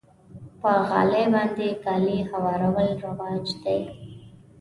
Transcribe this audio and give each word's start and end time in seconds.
په 0.61 0.71
غالۍ 0.87 1.23
باندې 1.33 1.67
کالي 1.83 2.17
هوارول 2.29 2.89
رواج 3.05 3.45
دی. 3.63 3.81